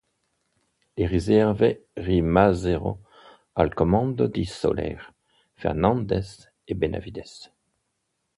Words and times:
Le 0.97 1.05
riserve 1.05 1.67
rimasero 1.95 2.91
al 3.53 3.69
comando 3.75 4.23
di 4.35 4.45
Soler, 4.45 4.99
Fernández 5.53 6.49
e 6.65 6.73
Benavides. 6.73 7.53